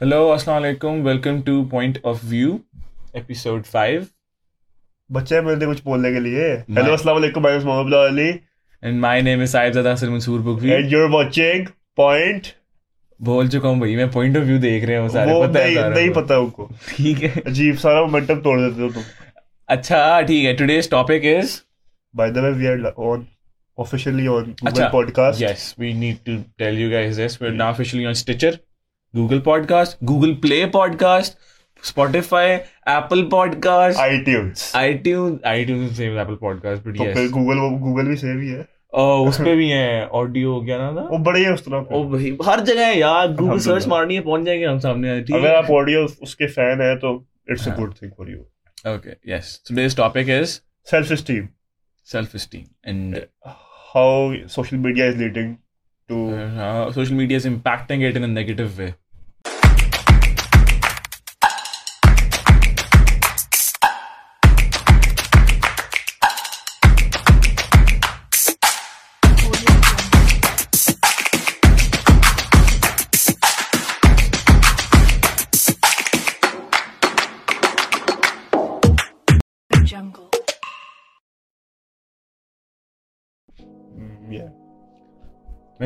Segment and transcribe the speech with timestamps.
[0.00, 2.56] Hello السلام علیکم welcome to point of view
[3.12, 4.00] episode five
[5.10, 8.30] بچے ملتے ہیں کچھ بولنے کے لیے۔ ہیلو السلام علیکم مائی محمد Allah Ali
[8.82, 11.64] and my name is Sahibzada sir Mansoor Bukhari and you are watching
[11.96, 12.46] point
[13.20, 16.12] بول چکا ہوں بھائی میں پوائنٹ آف ویو دیکھ رہے ہوں سارے پتہ ہے نہیں
[16.14, 19.00] پتہ ان کو۔ ٹھیک ہے۔ عجیب سارا مومنٹم توڑ دیتے ہو تم۔
[19.68, 21.60] اچھا ٹھیک ہے۔ Today's topic is
[22.14, 23.22] by the way we are on
[23.78, 27.68] officially on Google podcast yes we need to tell you you this we we're now
[27.68, 28.52] officially on Stitcher.
[29.14, 30.66] Google podcast Google play
[30.98, 31.38] podcast
[31.82, 33.28] Spotify Apple
[33.62, 38.62] podcast iTunes iTunes iTunes same Apple podcast but yes Google Google بھی same ہی ہے۔
[39.28, 41.80] اس پہ بھی ہیں۔ Audio کیا گیا نا تھا؟ وہ بڑے اس طرح
[42.46, 45.72] ہر جگہ ہے یار۔ گوگل سرچ مارنی ہے پہنچ جائیں گے ہم سامنے۔ اگر آپ
[45.72, 48.42] آڈیو اس کے فین ہیں تو it's a good thing for you
[48.84, 51.44] okay yes today's topic is self esteem
[52.04, 53.16] self esteem and
[53.94, 55.54] how social media is leading
[56.08, 56.18] to
[56.56, 58.90] ہاں، سوشل میڈیا سے امپیکٹ کی نیگٹیو وے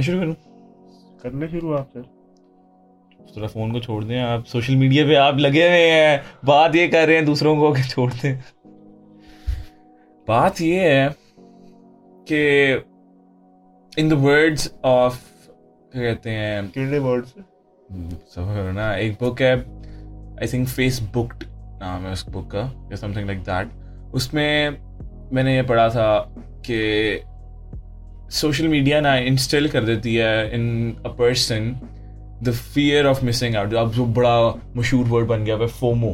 [0.01, 0.35] میں شروع کروں؟
[1.23, 2.03] کرنا شروع آپ سر
[3.33, 6.87] تھوڑا فون کو چھوڑ دیں آپ۔ سوشل میڈیا پہ آپ لگے ہوئے ہیں۔ بات یہ
[6.87, 8.37] کر رہے ہیں دوسروں کو کہ چھوڑ دیں۔
[10.27, 11.09] بات یہ ہے
[12.27, 12.75] کہ
[13.97, 15.19] ان دا ورڈس آف
[15.93, 16.63] کہتے ہیں؟
[18.27, 19.53] سب کرنا ایک بک ہے
[20.39, 21.45] آئی تھنک فیس بکڈ
[21.79, 23.67] نام ہے اس بک کا یا سم تھنگ لائک دیٹ
[24.13, 24.71] اس میں
[25.33, 26.25] میں نے یہ پڑھا تھا
[26.63, 27.19] کہ
[28.31, 31.73] سوشل میڈیا نا انسٹال کر دیتی ہے in a person
[32.47, 36.13] the fear of missing out اب جو بڑا مشہور ورڈ بن گیا ہے فومو.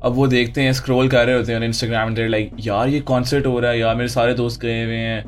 [0.00, 3.46] اب وہ دیکھتے ہیں اسکرول کر رہے ہوتے ہیں انسٹاگرام دیر لائک یار یہ کانسرٹ
[3.46, 5.20] ہو رہا ہے، یار میرے سارے دوست گئے ہوئے ہیں۔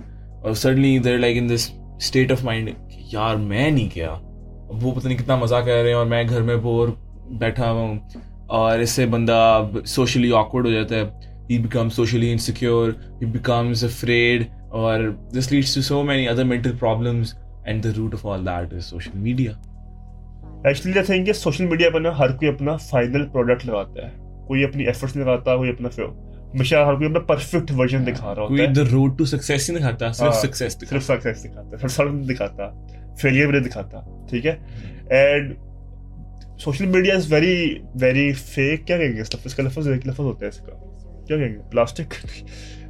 [0.42, 2.70] اور suddenly they're like in this state of mind
[3.12, 6.24] یار میں نہیں گیا۔ اب وہ پتہ نہیں کتنا مزہ کر رہے ہیں اور میں
[6.28, 6.88] گھر میں بور
[7.30, 7.98] بیٹھا ہوں۔
[8.46, 11.04] اور اس سے بندہ سوشلی آکورڈ ہو جاتا ہے۔
[11.50, 14.42] He become socially insecure he becomes afraid
[14.74, 15.00] اور
[15.38, 18.84] this leads to so many other mental problems and the root of all that is
[18.84, 19.52] social media
[20.64, 24.10] actually the thing کہ سوشل میڈیا پر نا ہر کوئی اپنا فائنل پروڈکٹ لگاتا ہے۔
[24.46, 25.88] کوئی اپنی ایفرٹس لگاتا کوئی اپنا
[26.54, 29.78] ہمیشہ ہر کوئی اپنا پرفیکٹ ورژن دکھا رہا ہوتا ہے۔ کوئی روڈ ٹو سکسیس نہیں
[29.78, 32.70] دکھاتا ہاں، صرف سکسیس صرف سکسیس دکھاتا صرف دکھاتا
[33.20, 34.56] فیلئر بھی دکھاتا ٹھیک ہے؟
[35.10, 35.54] And
[36.58, 40.20] social media is very very fake کیا کہیں گے اس لفظ؟ کا لفظ ایک لفظ
[40.20, 40.72] ہوتا ہے اس کا۔
[41.26, 42.14] کیا کہیں گے؟ پلاسٹک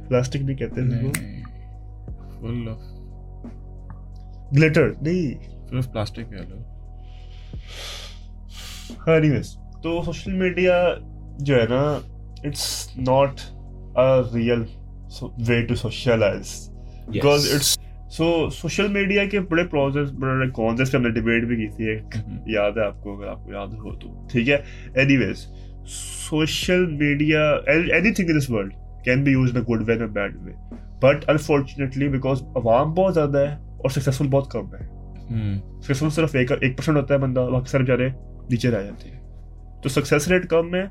[0.07, 1.44] پلاسٹک بھی کہتے ہیں۔
[2.45, 2.81] فل آف
[5.01, 5.33] نہیں
[5.69, 6.61] فل پلاسٹک ہے لوگ
[9.07, 10.75] ہاں ویس تو سوشل میڈیا
[11.39, 11.81] جو ہے نا
[12.43, 12.65] it's
[12.97, 13.41] not
[13.97, 14.63] a real
[15.47, 16.53] way to socialize
[17.07, 17.77] because it's
[18.09, 22.53] so social media کے بڑے پروسیس بڑے کانسیپٹ پہ ہم نے ڈبیٹ بھی کی تھی
[22.53, 24.57] یاد ہے آپ کو اگر آپ کو یاد ہو تو ٹھیک ہے
[25.17, 25.45] anyways
[26.29, 27.49] social media
[28.13, 28.73] anything in this world
[29.03, 30.53] can be use in good way and bad way
[31.05, 34.85] but unfortunately because عوام بہت زیادہ ہے اور سکسیزفل بہت کم ہے
[35.81, 38.09] سکسیزفل صرف ایک ایک پرسینٹ ہوتا ہے بندہ باقی سارے بیچارے
[38.49, 39.19] نیچے رہ جاتے ہیں
[39.83, 40.83] تو سکسیز ریٹ کم ہے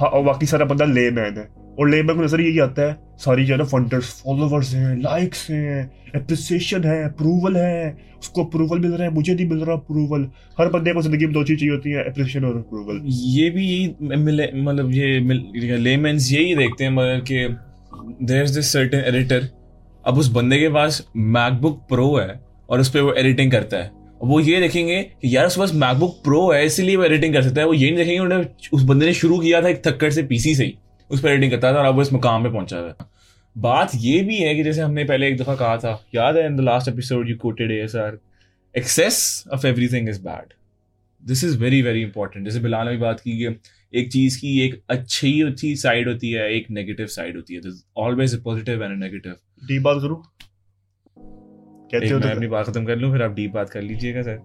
[0.00, 1.42] اور باقی سارا بندہ لے مین ہے
[1.78, 4.94] اور لے مین کو نظر یہی آتا ہے ساری جو ہے نا فنڈرس فالوورس ہیں
[4.96, 5.82] لائکس ہیں
[6.14, 10.26] اپریسیشن ہے اپروول ہے اس کو اپروول مل رہا ہے مجھے نہیں مل رہا اپروول
[10.58, 13.92] ہر بندے کو زندگی میں دو چیز چاہیے ہوتی ہیں اپریسیشن اور اپروول یہ بھی
[14.00, 15.18] مطلب یہ
[15.76, 17.46] لے مینس یہی دیکھتے ہیں مگر کہ
[18.28, 19.40] there is this certain editor
[20.04, 22.32] اب اس بندے کے پاس میک بک پرو ہے
[22.66, 23.88] اور اس پہ وہ ایڈیٹنگ کرتا ہے.
[24.18, 26.96] اور وہ یہ دیکھیں گے کہ یار اس پاس میک بک پرو ہے اسی لیے
[26.96, 27.66] وہ ایڈیٹنگ کر سکتا ہے.
[27.66, 30.10] وہ یہ نہیں دیکھیں گے انہوں نے اس بندے نے شروع کیا تھا ایک تھکڑ
[30.10, 30.72] سے پی سی سے ہی،
[31.10, 33.04] اس پہ ایڈیٹنگ کرتا تھا اور اب وہ اس مقام پہ پہنچا تھا
[33.56, 36.46] بات یہ بھی ہے کہ جیسے ہم نے پہلے ایک دفعہ کہا تھا، یاد ہے
[36.46, 38.12] in the last episode you quoted S R
[38.74, 39.20] excess
[39.52, 40.52] of everything is bad
[41.22, 43.48] this is very very important جیسے بلال نے بھی بات کی کہ
[43.92, 47.60] ایک چیز کی ایک اچھی اچھی سائڈ ہوتی ہے ایک نیگیٹو سائڈ ہوتی ہے۔
[47.96, 49.30] Always a positive and negative
[49.68, 50.16] deep بات کروں؟
[51.90, 54.36] کہتے ہو اپنی بات ختم کر لوں پھر آپ ڈیپ بات کر لیجیے گا سر۔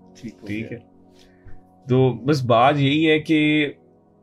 [0.48, 0.78] ٹھیک ہے۔
[1.90, 3.68] تو بس بات یہی ہے کہ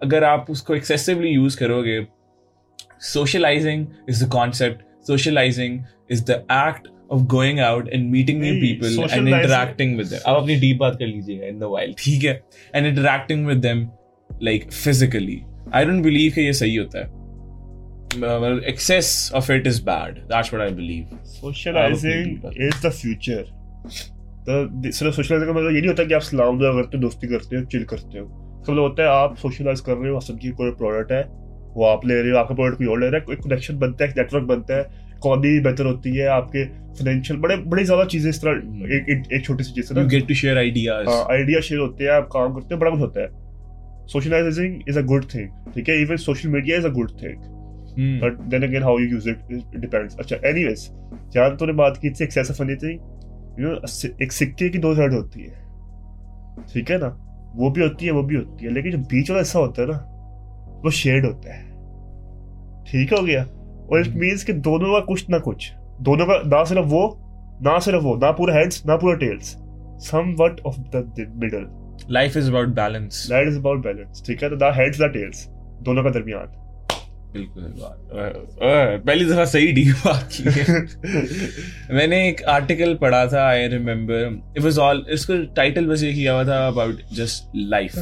[0.01, 2.01] اگر آپ اس کو ایکسیسولی یوز کرو گے
[3.01, 5.79] socializing is the concept socializing
[6.11, 10.43] is the act of going out and meeting new people and interacting with them آپ
[10.43, 12.39] اپنی ڈیپ بات کر لیجیے گا ان دا وائلڈ ٹھیک ہے۔
[12.73, 13.85] And interacting with them
[14.41, 15.39] like physically
[15.73, 17.05] I don't believe کہ یہ صحیح ہوتا ہے.
[19.35, 23.43] Of it is bad that's what I believe socializing is the future
[24.93, 27.65] صرف کا مطلب یہ نہیں ہوتا کہ آپ سلام دعا کرتے ہو دوستی کرتے ہو
[27.73, 28.27] چل کرتے ہو.
[28.61, 31.23] مطلب ہوتا ہے آپ سوشلائز کر رہے ہو سبزی کوئی پروڈکٹ ہے
[31.75, 34.05] وہ آپ لے رہے ہو آپ کا پروڈکٹ کوئی اور لے رہا ہے کنیکشن بنتا
[34.05, 36.65] ہے بنتا ہے بہتر ہوتی ہے آپ کے
[36.99, 38.55] فائنینشیل بڑے بڑی زیادہ چیزیں اس طرح
[38.89, 43.01] ایک چھوٹی سی چیز آئیڈیا شیئر ہاں، ہوتے ہیں آپ کام کرتے ہیں بڑا کچھ
[43.01, 43.27] ہوتا ہے۔
[44.09, 47.53] Socializing is a good thing ٹھیک ہے؟ Even social media is a good thing
[48.21, 50.91] but then again how you use it depends اچھا اینی ویز
[51.31, 53.75] جہاں تو نے بات کی تھی excess of anything you know
[54.19, 55.63] ایک سکے کی دو سائڈ ہوتی ہے۔
[56.73, 57.11] ٹھیک ہے نا؟
[57.55, 59.87] وہ بھی ہوتی ہے وہ بھی ہوتی ہے لیکن جو بیچ والا حصہ ہوتا ہے
[59.87, 59.99] نا
[60.85, 61.63] وہ شیڈ ہوتا ہے۔
[62.91, 63.43] ٹھیک ہو گیا؟
[63.87, 67.15] اور اٹ مینس کہ دونوں کا کچھ نہ کچھ دونوں کا نہ صرف وہ
[67.61, 69.57] نہ صرف وہ نہ پورا ہیڈس نہ پورا tails
[70.39, 70.99] somewhat of the
[71.35, 71.65] middle
[72.09, 75.47] life is about balance is about balance ٹھیک ہے تو دا ہیڈز دا ٹیلز
[75.87, 76.47] دونوں کا درمیان.
[77.33, 77.63] بالکل.
[79.07, 80.45] پہلی دفعہ صحیح بات کی
[81.95, 84.29] میں نے ایک آرٹیکل پڑھا تھا آئی ریمبر
[85.07, 87.99] اس ٹائٹل بس یہ کیا ہوا تھا اباؤٹ جسٹ لائف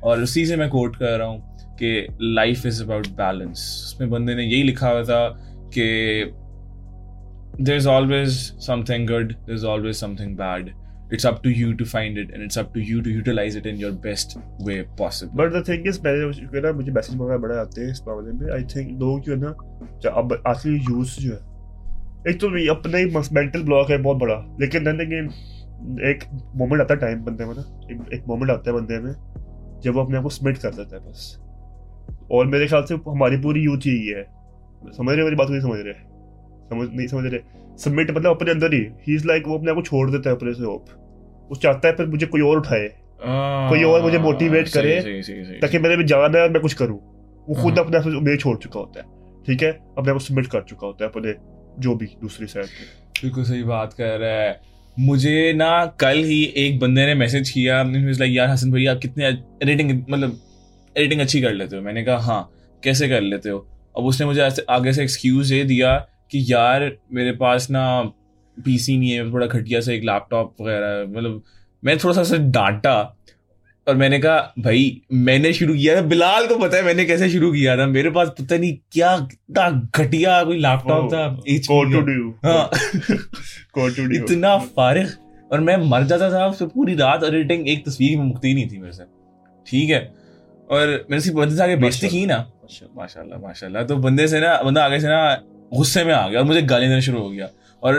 [0.00, 1.38] اور اسی سے میں کوٹ کر رہا ہوں
[1.78, 5.28] کہ لائف از اباؤٹ بیلنس اس میں بندے نے یہی لکھا ہوا تھا
[5.70, 6.24] کہ
[7.58, 8.38] there is always
[8.84, 10.70] something good there is always something bad
[11.10, 13.66] it's up to you to find it and it's up to you to utilize it
[13.66, 15.32] in your best way possible.
[15.36, 18.32] But the thing is میں نے نا مجھے message وغیرہ بڑے آتے ہیں اس معاملے
[18.32, 19.52] میں آئی تھنک لوگ جو نا
[20.12, 21.40] اب اصلی یوز جو ہے
[22.24, 25.28] ایک تو اپنا ہی مینٹل بلاک ہے بہت بڑا لیکن دین اگین
[26.06, 26.24] ایک
[26.54, 27.62] مومنٹ آتا ہے ٹائم بندے میں نا
[28.10, 29.12] ایک مومنٹ آتا ہے بندے میں
[29.82, 31.36] جب وہ اپنے آپ کو سبمٹ کر دیتا ہے بس
[32.28, 34.22] اور میرے خیال سے ہماری پوری یوتھ یہی ہے
[34.92, 35.92] سمجھ رہے میری بات کو نہیں سمجھ رہے
[36.68, 37.38] سمجھ نہیں سمجھ رہے
[37.78, 40.34] سبمٹ مطلب اپنے اندر ہی۔ ہی از لائک وہ اپنے آپ کو چھوڑ دیتا ہے
[40.34, 40.82] اپنے سے ہوپ
[41.50, 42.88] وہ چاہتا ہے پھر مجھے کوئی اور اٹھائے۔
[43.68, 45.00] کوئی اور مجھے موٹیویٹ کرے
[45.60, 46.98] تاکہ میرے میں جانا ہے اور میں کچھ کروں۔
[47.48, 49.04] وہ خود اپنے آپ سے چھوڑ چکا ہوتا ہے۔
[49.44, 51.32] ٹھیک ہے؟ اپنے آپ کو سبمٹ کر چکا ہوتا ہے اپنے
[51.78, 52.84] جو بھی دوسری سائڈ پہ
[53.22, 54.52] بالکل صحیح بات کر رہا ہے۔
[54.96, 57.82] مجھے نا کل ہی ایک بندے نے میسج کیا۔
[58.18, 60.30] لائک یار حسن بھائی آپ کتنے ایڈیٹنگ مطلب
[60.94, 62.42] ایڈیٹنگ اچھی کر لیتے ہو۔ میں نے کہا ہاں
[62.82, 63.60] کیسے کر لیتے ہو؟
[63.94, 66.80] اب اس نے مجھے آگے سے ایکسکیوز یہ دیا کہ یار
[67.10, 68.02] میرے پاس نا
[68.64, 71.32] پی سی نہیں ہے بڑا کھٹیا سا ایک لیپ ٹاپ وغیرہ ہے۔ مطلب
[71.82, 72.92] میں تھوڑا سا اسے ڈانٹا
[73.86, 76.94] اور میں نے کہا بھائی میں نے شروع کیا تھا۔ بلال کو پتا ہے میں
[76.94, 81.08] نے کیسے شروع کیا تھا۔ میرے پاس پتا نہیں کیا اتنا گھٹیا کوئی لیپ ٹاپ
[81.08, 81.34] تھا۔
[82.44, 82.68] ہاں۔
[84.22, 85.04] اتنا فارغ۔
[85.50, 88.68] اور میں مر جاتا تھا اس پہ پوری رات۔ ایڈیٹنگ ایک تصویر میں مکتی نہیں
[88.68, 89.02] تھی میرے سے۔
[89.70, 90.08] ٹھیک ہے۔
[90.68, 92.44] اور میں نے صرف بندے سے آگے بیچتی کی نا۔
[92.94, 95.36] ماشاء اللہ ماشاء اللہ۔ تو بندے سے نا بندہ آگے سے نا
[95.72, 97.46] غصے میں آ گیا اور مجھے گالی دینا شروع ہو گیا
[97.82, 97.94] اور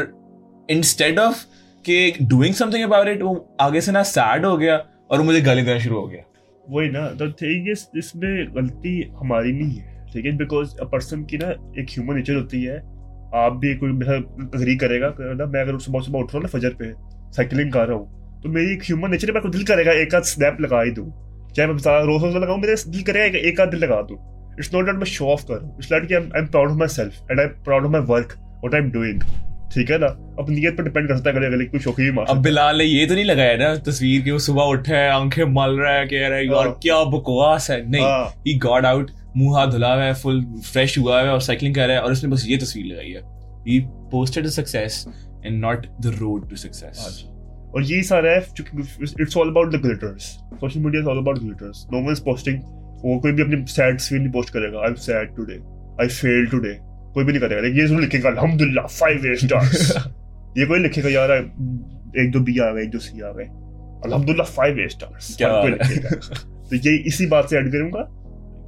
[0.67, 1.45] انسٹیڈ آف
[1.85, 4.77] کہ doing something about it وہ آگے سے نہ سیڈ ہو گیا
[5.07, 6.21] اور مجھے گالی دینا شروع ہو گیا۔
[6.67, 10.85] وہی نا دا تھنگ از اس میں غلطی ہماری نہیں ہے، ٹھیک ہے؟ بیکاز اے
[10.85, 12.77] پرسن کی نا ایک ہیومن نیچر ہوتی ہے۔
[13.37, 14.17] آپ بھی کوئی میرا
[14.53, 15.11] اگری کرے گا
[15.45, 16.91] میں اگر صبح صبح اٹھ رہا ہوں نا فجر پہ
[17.31, 20.25] سائیکلنگ کر رہا ہوں، تو میری ایک ہیومن نیچر میں دل کرے گا، ایک آدھ
[20.25, 21.09] اسنیپ لگا ہی دوں۔
[21.53, 21.75] چاہے میں
[22.05, 24.95] روز روز لگاؤں، میرا دل کرے گا ایک آدھ دل لگا دوں۔ اٹس ناٹ دیٹ
[24.95, 27.39] میں شو آف کر رہا ہوں اٹس لائٹ کہ I am proud of myself and
[27.39, 28.33] I proud of my work
[28.63, 29.19] what I am doing
[29.73, 30.07] ٹھیک ہے نا
[30.37, 33.13] اب نیت پہ ڈیپینڈ کرتا ہے اگلے کوئی شوقی مار اب بلال نے یہ تو
[33.13, 36.35] نہیں لگایا نا تصویر کہ وہ صبح اٹھا ہے آنکھیں مل رہا ہے کہہ رہا
[36.35, 38.03] ہے یار کیا بکواس ہے؟ نہیں
[38.47, 41.85] ہی گاڈ آؤٹ منہ ہاتھ دھلا ہوا ہے فل فریش ہوا ہے اور سائیکلنگ کر
[41.87, 43.21] رہا ہے اور اس نے بس یہ تصویر لگائی ہے.
[43.67, 43.79] He
[44.11, 45.07] posted success
[45.43, 47.23] and not the road to success
[47.67, 50.23] اور یہی سارا ہے it's all about the glitters
[50.59, 52.61] social media is all about glitters no one is posting
[53.03, 54.79] وہ کوئی بھی اپنی سیڈ تصویر نہیں پوسٹ کرے گا.
[54.79, 55.57] I said today
[55.99, 56.73] I feel today
[57.13, 57.67] کوئی بھی نہیں کرے گا.
[57.67, 59.31] یہ ضرور لکھے گا الحمد للہ فائیو اے
[60.55, 63.45] یہ کوئی لکھے گا یار ایک دو بی آ گئے ایک دو سی آ گئے.
[64.03, 64.87] الحمد للہ فائیو اے
[66.69, 68.65] تو یہ اسی بات سے ایڈ کروں گا uh,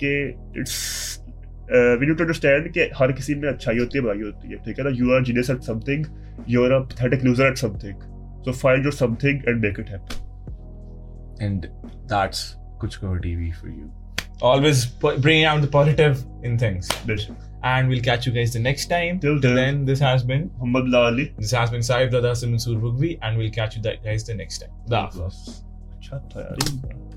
[2.74, 4.58] کہ ہر کسی میں اچھائی ہوتی ہے برائی ہوتی ہے.
[4.64, 6.04] ٹھیک ہے نا؟ You are genius at something
[6.48, 8.00] you are a loser at something
[8.46, 11.66] so find your something and make it happen and
[12.10, 12.44] that's
[12.82, 13.88] کچھ کو TV for you
[14.42, 16.88] always bringing out the positive in things.
[17.64, 19.20] And we'll catch you guys the next time.
[19.20, 20.50] Till then, then this has been
[20.96, 21.34] Ali.
[21.38, 24.72] This has been Saib Dada Simon Surbugvi, and we'll catch you guys the next time.
[24.88, 25.10] Da.